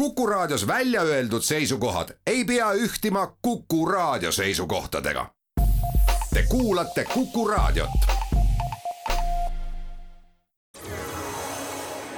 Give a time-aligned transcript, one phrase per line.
[0.00, 5.26] Kuku Raadios välja öeldud seisukohad ei pea ühtima Kuku Raadio seisukohtadega.
[6.34, 7.90] Te kuulate Kuku Raadiot.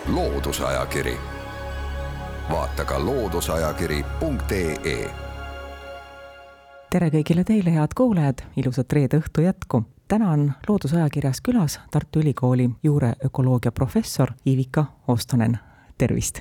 [0.06, 1.16] loodusajakiri,
[2.50, 5.10] vaata ka looduseajakiri.ee.
[6.90, 9.82] tere kõigile teile, head kuulajad, ilusat reede õhtu jätku.
[10.08, 15.58] täna on Loodusajakirjas külas Tartu Ülikooli juureökoloogia professor Ivika Ostonen,
[15.98, 16.38] tervist!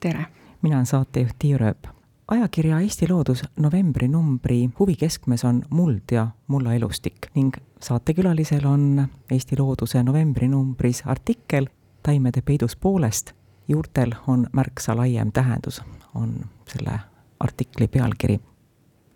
[0.00, 0.39] tere!
[0.62, 1.86] Mina olen saatejuht Tiia Rööp.
[2.28, 10.02] ajakirja Eesti Loodus novembrinumbri huvikeskmes on muld ja mulla elustik ning saatekülalisel on Eesti Looduse
[10.02, 11.66] novembrinumbris artikkel
[12.02, 13.32] Taimede peidus poolest.
[13.68, 15.82] juurtel on märksa laiem tähendus,
[16.14, 16.34] on
[16.68, 17.00] selle
[17.40, 18.40] artikli pealkiri.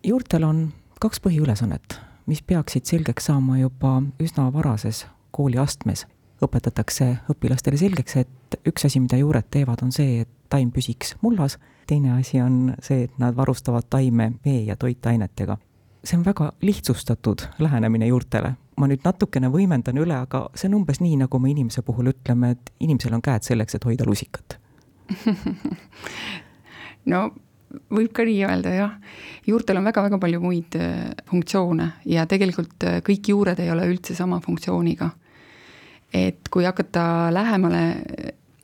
[0.05, 6.07] juurtel on kaks põhiülesannet, mis peaksid selgeks saama juba üsna varases kooliastmes
[6.43, 11.59] õpetatakse õpilastele selgeks, et üks asi, mida juured teevad, on see, et taim püsiks mullas,
[11.89, 15.59] teine asi on see, et nad varustavad taime vee ja toitainetega.
[16.05, 18.55] see on väga lihtsustatud lähenemine juurtele.
[18.77, 22.51] ma nüüd natukene võimendan üle, aga see on umbes nii, nagu me inimese puhul ütleme,
[22.51, 24.59] et inimesel on käed selleks, et hoida lusikat
[27.13, 27.29] no
[27.91, 28.93] võib ka nii öelda, jah.
[29.47, 34.15] juurtel on väga-väga palju muid äh, funktsioone ja tegelikult äh, kõik juured ei ole üldse
[34.15, 35.11] sama funktsiooniga
[36.15, 37.83] et kui hakata lähemale,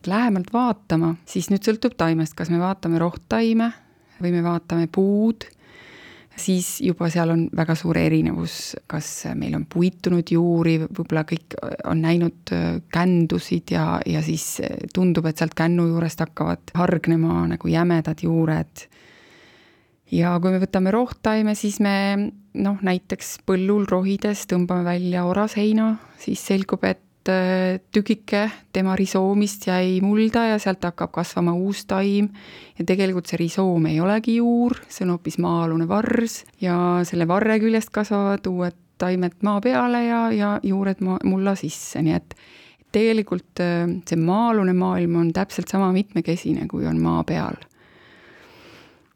[0.07, 3.73] lähemalt vaatama, siis nüüd sõltub taimest, kas me vaatame rohttaime
[4.21, 5.47] või me vaatame puud,
[6.41, 11.57] siis juba seal on väga suur erinevus, kas meil on puitunud juuri, võib-olla kõik
[11.89, 12.55] on näinud
[12.93, 14.61] kändusid ja, ja siis
[14.95, 18.87] tundub, et sealt kännu juurest hakkavad hargnema nagu jämedad juured.
[20.11, 26.43] ja kui me võtame rohttaime, siis me noh, näiteks põllul rohides tõmbame välja oraseina, siis
[26.47, 27.10] selgub, et Äh,
[27.93, 32.29] tükike tema risoomist jäi mulda ja sealt hakkab kasvama uus taim.
[32.79, 37.59] ja tegelikult see risoom ei olegi juur, see on hoopis maa-alune vars ja selle varre
[37.61, 42.37] küljest kasvavad uued taimed maa peale ja, ja juured maa, mulla sisse, nii et
[42.93, 47.61] tegelikult äh, see maa-alune maailm on täpselt sama mitmekesine, kui on maa peal.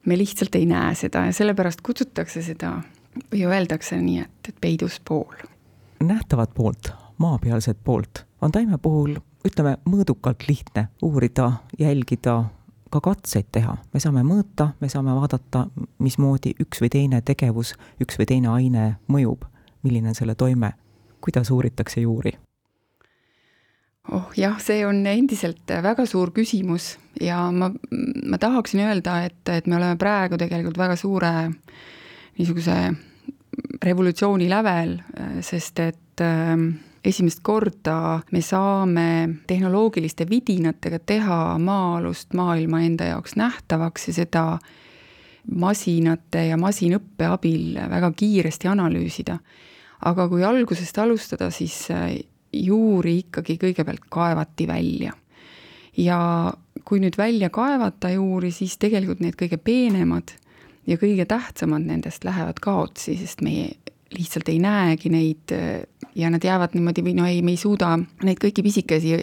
[0.04, 2.74] me lihtsalt ei näe seda ja sellepärast kutsutakse seda
[3.32, 5.48] või öeldakse nii, et, et peidus pool.
[6.04, 9.16] nähtavat poolt maapealset poolt, on taime puhul,
[9.46, 12.44] ütleme, mõõdukalt lihtne uurida, jälgida,
[12.90, 13.76] ka katseid teha.
[13.92, 15.66] me saame mõõta, me saame vaadata,
[15.98, 19.44] mismoodi üks või teine tegevus, üks või teine aine mõjub,
[19.82, 20.72] milline on selle toime,
[21.20, 22.34] kuidas uuritakse juuri
[24.12, 27.70] oh jah, see on endiselt väga suur küsimus ja ma,
[28.28, 31.32] ma tahaksin öelda, et, et me oleme praegu tegelikult väga suure
[32.38, 32.76] niisuguse
[33.84, 34.98] revolutsiooni lävel,
[35.46, 36.58] sest et äh,
[37.04, 39.06] esimest korda me saame
[39.46, 44.44] tehnoloogiliste vidinatega teha maa-alust maailma enda jaoks nähtavaks ja seda
[45.52, 49.38] masinate ja masinõppe abil väga kiiresti analüüsida.
[50.04, 52.18] aga kui algusest alustada, siis äh,
[52.52, 55.12] juuri ikkagi kõigepealt kaevati välja.
[55.96, 56.52] ja
[56.84, 60.34] kui nüüd välja kaevata juuri, siis tegelikult need kõige peenemad
[60.86, 63.76] ja kõige tähtsamad nendest lähevad kaotsi, sest meie
[64.18, 65.54] lihtsalt ei näegi neid
[66.14, 69.16] ja nad jäävad niimoodi või no ei, me ei suuda neid kõiki pisikesi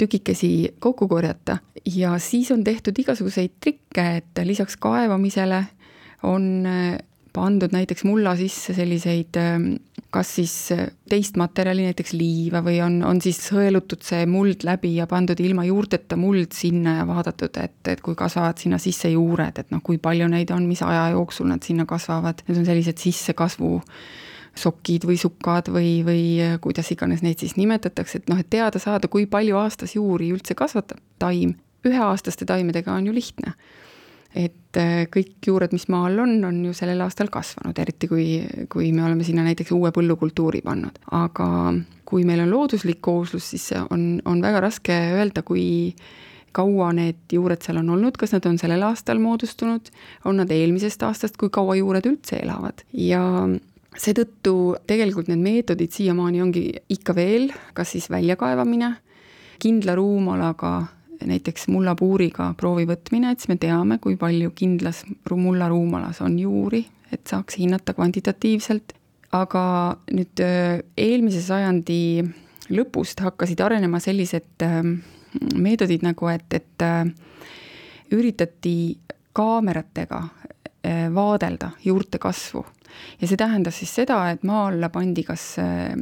[0.00, 1.58] tükikesi kokku korjata.
[1.96, 5.64] Ja siis on tehtud igasuguseid trikke, et lisaks kaevamisele
[6.22, 6.98] on äh,
[7.32, 9.72] pandud näiteks mulla sisse selliseid ähm,
[10.10, 14.92] kas siis äh, teist materjali, näiteks liiva või on, on siis sõelutud see muld läbi
[14.96, 19.62] ja pandud ilma juurteta muld sinna ja vaadatud, et, et kui kasvavad sinna sisse juured,
[19.62, 23.02] et noh, kui palju neid on, mis aja jooksul nad sinna kasvavad, need on sellised
[23.02, 23.72] sissekasvu
[24.60, 26.22] sokid või sukad või, või
[26.62, 30.58] kuidas iganes neid siis nimetatakse, et noh, et teada saada, kui palju aastas juuri üldse
[30.58, 31.54] kasvatab taim.
[31.86, 33.54] üheaastaste taimedega on ju lihtne.
[34.34, 38.26] Et äh, kõik juured, mis maa all on, on ju sellel aastal kasvanud, eriti kui,
[38.70, 40.98] kui me oleme sinna näiteks uue põllukultuuri pannud.
[41.10, 41.48] aga
[42.06, 45.64] kui meil on looduslik kooslus, siis on, on väga raske öelda, kui
[46.52, 49.90] kaua need juured seal on olnud, kas nad on sellel aastal moodustunud,
[50.26, 53.22] on nad eelmisest aastast, kui kaua juured üldse elavad ja
[53.98, 54.54] seetõttu
[54.88, 58.92] tegelikult need meetodid siiamaani ongi ikka veel, kas siis väljakaevamine,
[59.62, 60.74] kindla ruumalaga,
[61.26, 65.04] näiteks mullapuuriga proovi võtmine, et siis me teame, kui palju kindlas
[65.36, 68.94] mulla ruumalas on juuri, et saaks hinnata kvantitatiivselt,
[69.36, 69.64] aga
[70.10, 70.42] nüüd
[70.98, 72.00] eelmise sajandi
[72.70, 74.64] lõpust hakkasid arenema sellised
[75.54, 78.76] meetodid nagu, et, et üritati
[79.36, 80.22] kaameratega
[81.14, 82.64] vaadelda juurte kasvu
[83.20, 85.92] ja see tähendas siis seda, et maa alla pandi kas äh,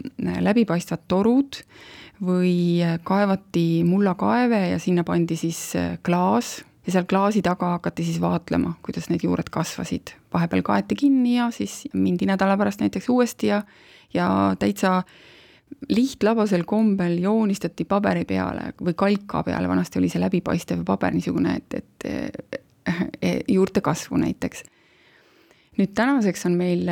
[0.44, 1.60] läbipaistvad torud
[2.24, 8.06] või äh, kaevati mullakaeve ja sinna pandi siis äh, klaas ja seal klaasi taga hakati
[8.06, 10.14] siis vaatlema, kuidas need juured kasvasid.
[10.34, 13.62] vahepeal kaeti kinni ja siis mindi nädala pärast näiteks uuesti ja,
[14.14, 15.02] ja täitsa
[15.88, 21.74] lihtlabasel kombel joonistati paberi peale või kalka peale, vanasti oli see läbipaistev paber niisugune, et,
[22.08, 24.64] et juurte kasvu näiteks.
[25.78, 26.88] Nüüd tänaseks on meil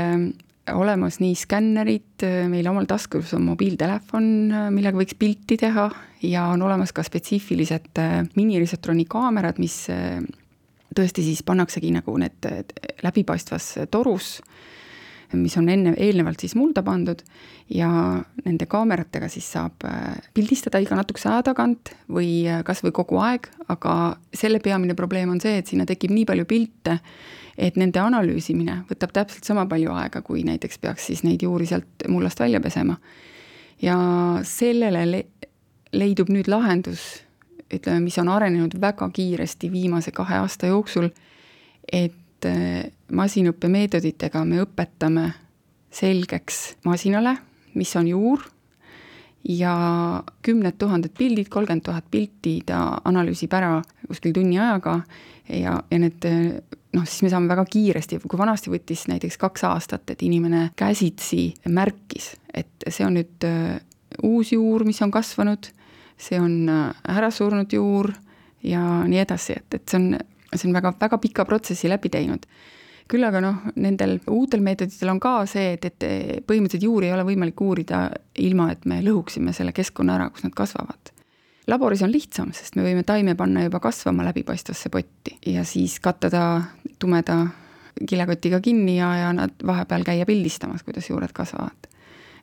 [0.72, 4.26] olemas nii skännerid, meil omal taskus on mobiiltelefon,
[4.74, 5.86] millega võiks pilti teha
[6.26, 10.18] ja on olemas ka spetsiifilised äh, minirisotron'i kaamerad, mis äh,
[10.96, 12.48] tõesti siis pannaksegi nagu need
[13.04, 14.38] läbipaistvas torus,
[15.34, 17.22] mis on enne, eelnevalt siis mulda pandud
[17.72, 17.88] ja
[18.44, 23.48] nende kaameratega siis saab äh, pildistada iga natukese aja tagant või kas või kogu aeg,
[23.72, 26.98] aga selle peamine probleem on see, et sinna tekib nii palju pilte,
[27.56, 32.06] et nende analüüsimine võtab täpselt sama palju aega, kui näiteks peaks siis neid juuri sealt
[32.08, 32.98] mullast välja pesema.
[33.82, 33.96] ja
[34.44, 35.24] sellele le
[35.92, 37.22] leidub nüüd lahendus,
[37.72, 41.10] ütleme, mis on arenenud väga kiiresti viimase kahe aasta jooksul,
[41.92, 42.14] et
[42.44, 45.30] äh, masinõppemeetoditega me õpetame
[45.96, 47.36] selgeks masinale,
[47.74, 48.42] mis on juur
[49.48, 49.74] ja
[50.42, 53.78] kümned tuhanded pildid, kolmkümmend tuhat pilti ta analüüsib ära
[54.08, 54.98] kuskil tunni ajaga
[55.48, 56.26] ja, ja need
[56.96, 61.50] noh, siis me saame väga kiiresti, kui vanasti võttis näiteks kaks aastat, et inimene käsitsi
[61.72, 63.76] märkis, et see on nüüd äh,
[64.24, 65.68] uus juur, mis on kasvanud,
[66.18, 68.12] see on äh, ära surnud juur
[68.66, 70.16] ja nii edasi, et, et see on,
[70.54, 72.46] see on väga, väga pika protsessi läbi teinud
[73.06, 76.06] küll aga noh, nendel uutel meetoditel on ka see, et, et
[76.46, 78.08] põhimõtteliselt juuri ei ole võimalik uurida
[78.42, 81.12] ilma, et me lõhuksime selle keskkonna ära, kus nad kasvavad
[81.66, 86.30] laboris on lihtsam, sest me võime taime panna juba kasvama läbipaistvasse potti ja siis katta
[86.30, 86.42] ta
[86.98, 87.40] tumeda
[88.08, 91.88] kilekotiga kinni ja, ja nad vahepeal käia pildistamas, kuidas juured kasvavad.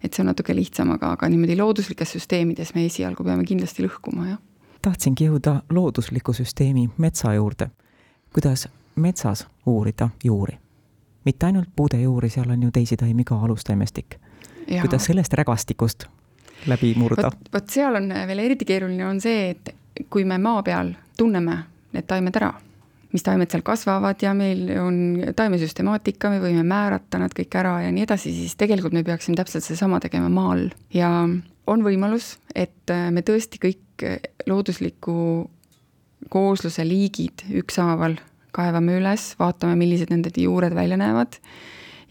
[0.04, 4.28] et see on natuke lihtsam, aga, aga niimoodi looduslikes süsteemides me esialgu peame kindlasti lõhkuma,
[4.34, 4.42] jah.
[4.82, 7.70] tahtsingi jõuda loodusliku süsteemi metsa juurde.
[8.34, 10.58] Kuidas metsas uurida juuri?
[11.26, 14.16] mitte ainult puude juuri, seal on ju teisi taimi ka, alustaimestik.
[14.82, 16.04] kuidas sellest rägastikust
[16.68, 17.32] läbi murda.
[17.54, 19.76] vot seal on veel eriti keeruline, on see, et
[20.10, 21.58] kui me maa peal tunneme
[21.94, 22.54] need taimed ära,
[23.14, 25.00] mis taimed seal kasvavad ja meil on
[25.36, 29.64] taimesüstemaatika, me võime määrata nad kõik ära ja nii edasi, siis tegelikult me peaksime täpselt
[29.64, 31.12] sedasama tegema maa all ja
[31.68, 34.08] on võimalus, et me tõesti kõik
[34.50, 35.16] loodusliku
[36.30, 38.18] koosluse liigid ükshaaval
[38.54, 41.40] kaevame üles, vaatame, millised nende juured välja näevad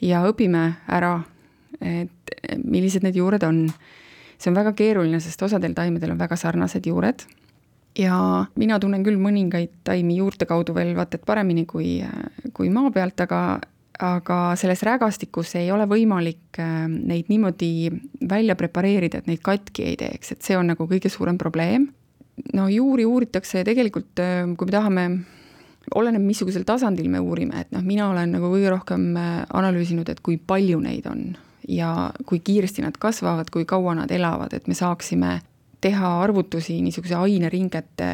[0.02, 1.20] ja õpime ära,
[1.80, 3.68] et millised need juured on.
[4.42, 7.22] See on väga keeruline, sest osadel taimedel on väga sarnased juured.
[7.98, 8.16] Ja
[8.58, 12.00] mina tunnen küll mõningaid taimi juurte kaudu veel vaata et paremini kui,
[12.56, 13.42] kui maa pealt, aga
[14.02, 17.90] aga selles rägastikus ei ole võimalik neid niimoodi
[18.28, 21.90] välja prepareerida, et neid katki ei teeks, et see on nagu kõige suurem probleem.
[22.54, 25.06] No juuri uuritakse tegelikult, äh, kui me tahame,
[25.98, 30.20] oleneb, missugusel tasandil me uurime, et noh, mina olen nagu kõige rohkem äh, analüüsinud, et
[30.24, 31.32] kui palju neid on
[31.68, 35.40] ja kui kiiresti nad kasvavad, kui kaua nad elavad, et me saaksime
[35.82, 38.12] teha arvutusi niisuguse aineringete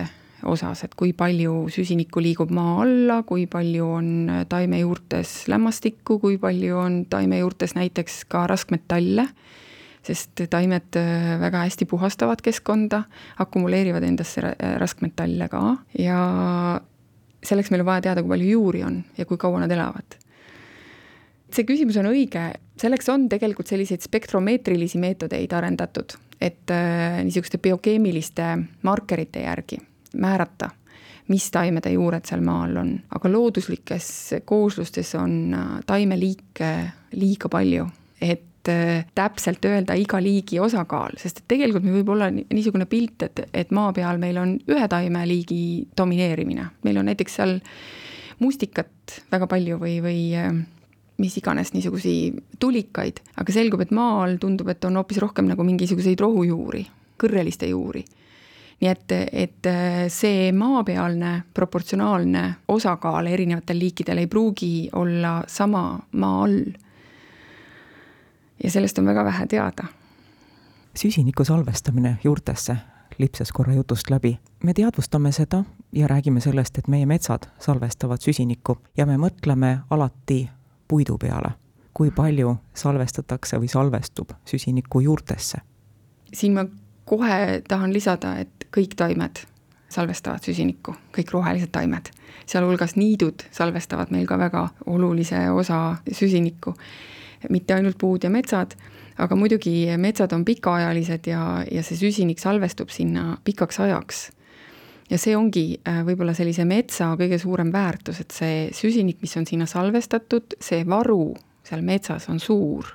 [0.49, 4.11] osas, et kui palju süsinikku liigub maa alla, kui palju on
[4.49, 9.27] taimejuurtes lämmastikku, kui palju on taimejuurtes näiteks ka raskmetalle,
[10.09, 10.97] sest taimed
[11.41, 13.03] väga hästi puhastavad keskkonda,
[13.45, 14.43] akumuleerivad endasse
[14.81, 15.63] raskmetalle ka
[15.99, 16.23] ja
[17.45, 20.19] selleks meil on vaja teada, kui palju juuri on ja kui kaua nad elavad.
[21.55, 22.43] See küsimus on õige,
[22.81, 28.51] selleks on tegelikult selliseid spektromeetrilisi meetodeid arendatud, et äh, niisuguste biokeemiliste
[28.85, 29.81] markerite järgi
[30.21, 30.71] määrata,
[31.33, 34.11] mis taimede juured seal maa all on, aga looduslikes
[34.49, 36.73] kooslustes on äh, taimeliike
[37.17, 37.89] liiga palju,
[38.21, 43.27] et äh, täpselt öelda iga liigi osakaal, sest et tegelikult meil võib olla niisugune pilt,
[43.29, 45.63] et, et maa peal meil on ühe taimeliigi
[45.97, 47.59] domineerimine, meil on näiteks seal
[48.39, 50.21] mustikat väga palju või, või
[51.19, 55.67] mis iganes niisugusi tulikaid, aga selgub, et maa all tundub, et on hoopis rohkem nagu
[55.67, 56.85] mingisuguseid rohujuuri,
[57.19, 58.05] kõrreliste juuri.
[58.79, 59.69] nii et, et
[60.15, 66.61] see maapealne proportsionaalne osakaal erinevatel liikidel ei pruugi olla sama maa all.
[68.65, 69.85] Ja sellest on väga vähe teada.
[70.95, 72.77] süsiniku salvestamine juurtesse
[73.19, 74.39] lipsas korra jutust läbi.
[74.65, 80.51] me teadvustame seda ja räägime sellest, et meie metsad salvestavad süsinikku ja me mõtleme alati
[80.89, 81.51] puidu peale,
[81.95, 85.59] kui palju salvestatakse või salvestub süsinikku juurtesse?
[86.35, 86.65] siin ma
[87.05, 89.41] kohe tahan lisada, et kõik taimed
[89.89, 92.11] salvestavad süsinikku, kõik rohelised taimed,
[92.47, 96.75] sealhulgas niidud salvestavad meil ka väga olulise osa süsinikku.
[97.51, 98.75] Mitte ainult puud ja metsad,
[99.19, 104.29] aga muidugi metsad on pikaajalised ja, ja see süsinik salvestub sinna pikaks ajaks.
[105.11, 109.47] ja see ongi äh, võib-olla sellise metsa kõige suurem väärtus, et see süsinik, mis on
[109.49, 112.95] sinna salvestatud, see varu seal metsas on suur.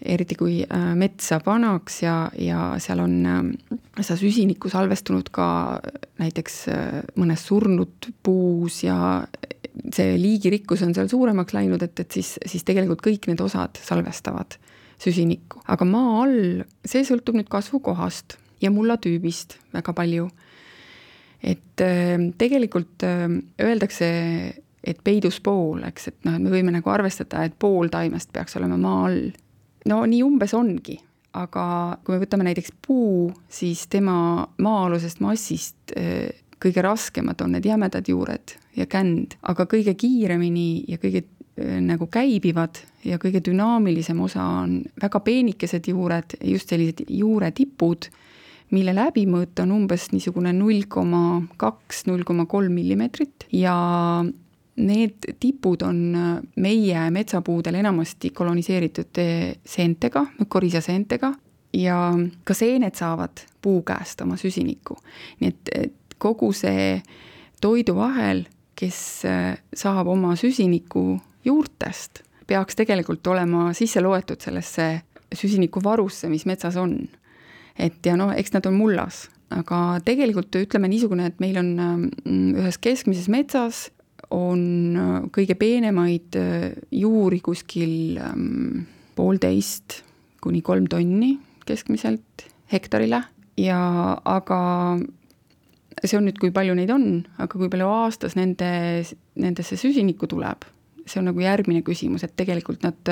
[0.00, 3.16] eriti kui äh, mets saab vanaks ja, ja seal on
[4.00, 5.46] seda süsinikku salvestunud ka
[6.22, 6.62] näiteks
[7.20, 9.26] mõnes surnud puus ja
[9.94, 14.58] see liigirikkus on seal suuremaks läinud, et, et siis, siis tegelikult kõik need osad salvestavad
[15.00, 15.62] süsinikku.
[15.68, 20.28] aga maa all, see sõltub nüüd kasvukohast ja mullatüübist väga palju.
[21.42, 23.28] et äh, tegelikult äh,
[23.62, 24.08] öeldakse,
[24.84, 28.56] et peidus pool, eks, et noh, et me võime nagu arvestada, et pool taimest peaks
[28.60, 29.30] olema maa all.
[29.88, 30.98] no nii umbes ongi,
[31.32, 31.64] aga
[32.04, 36.28] kui me võtame näiteks puu, siis tema maa-alusest massist äh,
[36.60, 41.26] kõige raskemad on need jämedad juured ja känd, aga kõige kiiremini ja kõige
[41.84, 48.08] nagu käibivad ja kõige dünaamilisem osa on väga peenikesed juured, just sellised juuretipud
[48.74, 53.74] mille läbimõõt on umbes niisugune null koma kaks, null koma kolm millimeetrit ja
[54.80, 56.00] need tipud on
[56.62, 59.20] meie metsapuudel enamasti koloniseeritud
[59.66, 61.32] seentega, mükorrhiza seentega
[61.76, 61.98] ja
[62.44, 64.96] ka seened saavad puu käest oma süsinikku.
[65.40, 67.00] nii et kogu see
[67.60, 68.44] toiduahel,
[68.80, 68.98] kes
[69.76, 71.04] saab oma süsinikku
[71.44, 74.86] juurtest, peaks tegelikult olema sisse loetud sellesse
[75.36, 76.96] süsinikuvarusse, mis metsas on.
[77.78, 82.58] Et ja noh, eks nad on mullas, aga tegelikult ütleme niisugune, et meil on mm,
[82.60, 83.88] ühes keskmises metsas
[84.34, 84.62] on
[84.96, 88.86] äh, kõige peenemaid äh, juuri kuskil ähm,
[89.18, 90.00] poolteist
[90.40, 91.34] kuni kolm tonni
[91.68, 93.22] keskmiselt hektarile.
[93.60, 93.80] Ja
[94.24, 94.60] aga
[96.04, 97.06] see on nüüd, kui palju neid on,
[97.38, 98.70] aga kui palju aastas nende,
[99.40, 100.68] nendesse süsinikku tuleb
[101.10, 103.10] see on nagu järgmine küsimus, et tegelikult nad,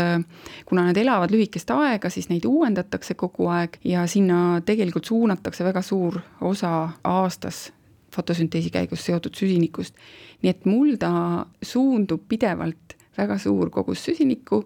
[0.69, 5.83] kuna nad elavad lühikest aega, siis neid uuendatakse kogu aeg ja sinna tegelikult suunatakse väga
[5.83, 6.75] suur osa
[7.09, 7.69] aastas
[8.15, 9.95] fotosünteesi käigus seotud süsinikust.
[10.43, 11.11] nii et mulda
[11.63, 14.63] suundub pidevalt väga suur kogus süsinikku,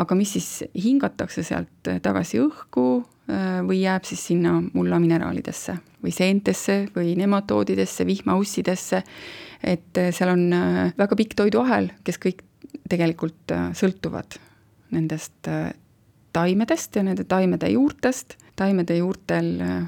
[0.00, 2.86] aga mis siis hingatakse sealt tagasi õhku
[3.30, 9.02] äh, või jääb siis sinna mullamineraalidesse või seentesse või nematoodidesse, vihmaussidesse,
[9.62, 12.42] et seal on äh, väga pikk toiduahel, kes kõik
[12.92, 14.38] tegelikult äh, sõltuvad
[14.92, 15.72] nendest äh,
[16.32, 18.38] taimedest ja nende taimede juurtest.
[18.56, 19.84] taimede juurtel äh,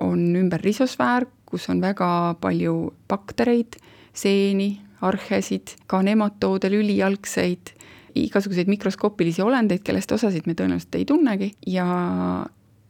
[0.00, 3.80] on ümber risosfäär, kus on väga palju baktereid,
[4.14, 7.74] seeni, arhesid, ka nematoode, lülijalgseid,
[8.18, 11.86] igasuguseid mikroskoopilisi olendeid, kellest osasid me tõenäoliselt ei tunnegi ja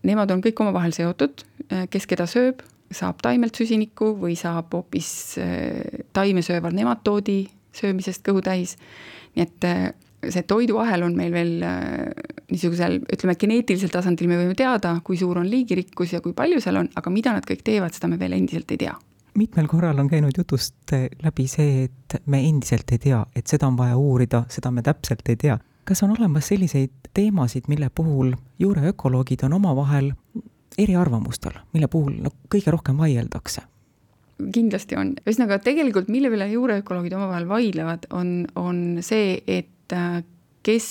[0.08, 1.44] nemad on kõik omavahel seotud,
[1.90, 2.62] kes keda sööb,
[2.94, 5.10] saab taimelt süsinikku või saab hoopis
[6.16, 7.42] taime sööval nematoodi
[7.78, 8.76] söömisest kõhu täis.
[9.36, 9.90] nii et äh,
[10.28, 12.08] see toiduahel on meil veel äh,
[12.50, 16.80] niisugusel, ütleme, geneetilisel tasandil me võime teada, kui suur on liigirikkus ja kui palju seal
[16.82, 18.96] on, aga mida nad kõik teevad, seda me veel endiselt ei tea
[19.38, 23.68] mitmel korral on käinud jutust äh, läbi see, et me endiselt ei tea, et seda
[23.70, 25.58] on vaja uurida, seda me täpselt ei tea.
[25.88, 30.12] kas on olemas selliseid teemasid, mille puhul juureökoloogid on omavahel
[30.78, 33.64] eriarvamustel, mille puhul no kõige rohkem vaieldakse?
[34.54, 40.20] kindlasti on, ühesõnaga tegelikult, mille üle juureökoloogid omavahel vaidlevad, on, on see, et äh,
[40.62, 40.90] kes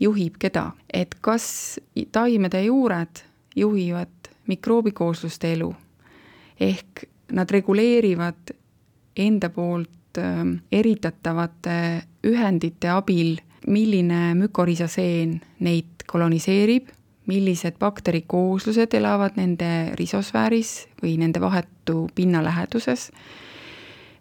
[0.00, 1.78] juhib keda, et kas
[2.12, 3.24] taimede juured
[3.56, 5.68] juhivad mikroobikoosluste elu
[6.60, 8.54] ehk nad reguleerivad
[9.16, 11.78] enda poolt ähm, eritatavate
[12.26, 16.88] ühendite abil, milline mükorhisaseen neid koloniseerib
[17.28, 23.10] millised bakterikooslused elavad nende risosfääris või nende vahetu pinna läheduses,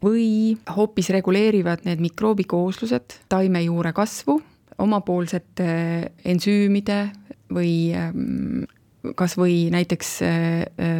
[0.03, 4.37] või hoopis reguleerivad need mikroobikooslused taimejuure kasvu
[4.77, 5.69] omapoolsete
[6.27, 6.99] ensüümide
[7.53, 8.67] või ähm,
[9.17, 10.35] kas või näiteks äh,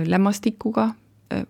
[0.07, 0.89] lämmastikuga
[1.35, 1.43] äh,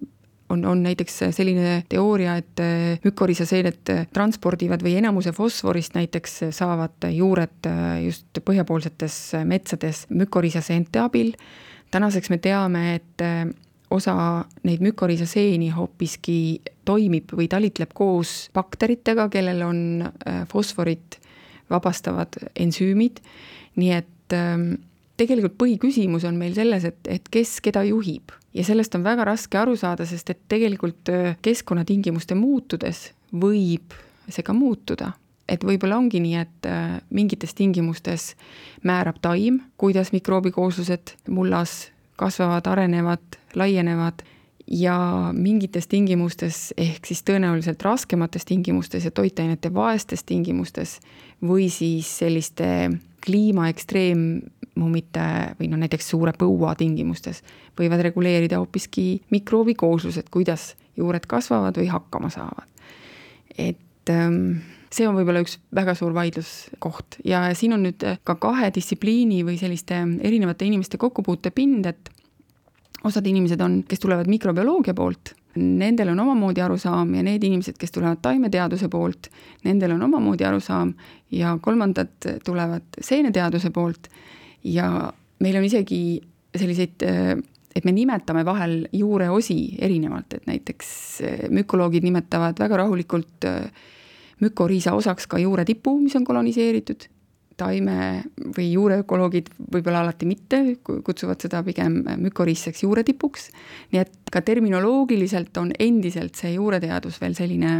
[0.50, 7.10] on, on näiteks selline teooria, et äh, mükorisaseened äh, transpordivad või enamuse fosforist näiteks saavad
[7.12, 11.34] juured äh, just põhjapoolsetes metsades mükorisaseente abil.
[11.92, 13.24] tänaseks me teame, et
[13.92, 19.80] osa neid mükorisaseeni hoopiski toimib või talitleb koos bakteritega, kellel on
[20.51, 21.20] fosforit
[21.70, 23.22] vabastavad ensüümid,
[23.80, 24.74] nii et ähm,
[25.17, 29.57] tegelikult põhiküsimus on meil selles, et, et kes keda juhib ja sellest on väga raske
[29.59, 31.09] aru saada, sest et tegelikult
[31.45, 33.95] keskkonnatingimuste muutudes võib
[34.29, 35.13] see ka muutuda.
[35.47, 36.67] et võib-olla ongi nii, et
[37.09, 38.33] mingites tingimustes
[38.83, 41.88] määrab taim, kuidas mikroobikooslused mullas
[42.19, 44.25] kasvavad, arenevad, laienevad
[44.67, 51.00] ja mingites tingimustes, ehk siis tõenäoliselt raskemates tingimustes ja toitainete vaestes tingimustes
[51.41, 52.89] või siis selliste
[53.25, 55.19] kliimaekstreemumite
[55.59, 57.43] või noh, näiteks suure põua tingimustes
[57.79, 62.67] võivad reguleerida hoopiski mikroobikooslused, kuidas juured kasvavad või hakkama saavad.
[63.57, 64.59] et ähm,
[64.91, 69.57] see on võib-olla üks väga suur vaidluskoht ja siin on nüüd ka kahe distsipliini või
[69.59, 72.09] selliste erinevate inimeste kokkupuutepind, et
[73.04, 77.92] osad inimesed on, kes tulevad mikrobioloogia poolt, nendel on omamoodi arusaam ja need inimesed, kes
[77.92, 79.30] tulevad taimeteaduse poolt,
[79.66, 80.94] nendel on omamoodi arusaam
[81.32, 84.10] ja kolmandad tulevad seeneteaduse poolt.
[84.63, 86.01] Ja meil on isegi
[86.58, 87.06] selliseid
[87.77, 90.88] et me nimetame vahel juureosi erinevalt, et näiteks
[91.54, 93.46] mükoloogid nimetavad väga rahulikult
[94.42, 97.08] mükoriisa osaks ka juuretipu, mis on koloniseeritud,
[97.57, 98.23] taime-
[98.55, 103.49] või juureökoloogid võib-olla alati mitte, kutsuvad seda pigem mükoriisseks juuretipuks,
[103.93, 107.79] nii et ka terminoloogiliselt on endiselt see juureteadus veel selline,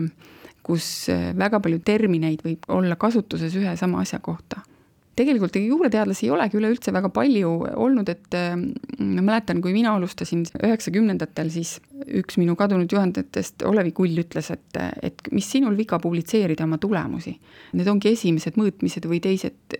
[0.64, 1.08] kus
[1.38, 4.64] väga palju termineid võib olla kasutuses ühe sama asja kohta.
[5.18, 11.50] Tegelikult juureteadlasi ei olegi üleüldse väga palju olnud, et ma mäletan, kui mina alustasin üheksakümnendatel,
[11.50, 11.80] siis
[12.22, 17.34] üks minu kadunud juhendajatest, Olevi Kull ütles, et, et mis sinul viga publitseerida oma tulemusi.
[17.78, 19.78] Need ongi esimesed mõõtmised või teised,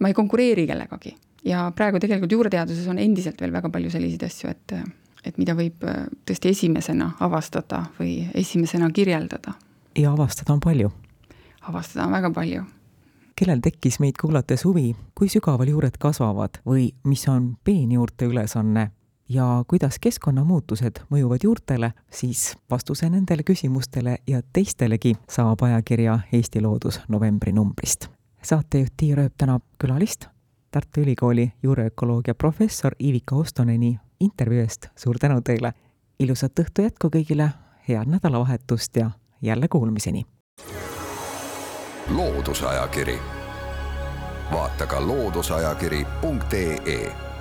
[0.00, 1.16] ma ei konkureeri kellegagi.
[1.44, 4.74] ja praegu tegelikult juureteaduses on endiselt veel väga palju selliseid asju, et,
[5.24, 5.82] et mida võib
[6.26, 9.54] tõesti esimesena avastada või esimesena kirjeldada.
[9.98, 10.92] ja avastada on palju?
[11.62, 12.62] avastada on väga palju
[13.42, 18.90] kellel tekkis meid kuulates huvi, kui sügaval juured kasvavad või mis on peenjuurte ülesanne
[19.34, 27.00] ja kuidas keskkonnamuutused mõjuvad juurtele, siis vastuse nendele küsimustele ja teistelegi saab ajakirja Eesti Loodus
[27.08, 28.06] novembri numbrist.
[28.42, 30.26] saatejuht Tiia Rööp tänab külalist,
[30.70, 35.72] Tartu Ülikooli juureökoloogia professor Ivika Ostoneni intervjuu eest, suur tänu teile!
[36.18, 37.48] ilusat õhtu jätku kõigile,
[37.88, 39.10] head nädalavahetust ja
[39.42, 40.26] jälle kuulmiseni!
[42.08, 43.18] loodusajakiri,
[44.52, 47.31] vaata ka looduseajakiri.ee